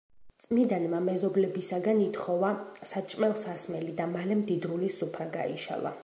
[0.43, 2.49] წმიდანმა მეზობლებისაგან ითხოვა
[2.91, 5.93] საჭმელ-სასმელი და მალე მდიდრული სუფრა გაიშალა.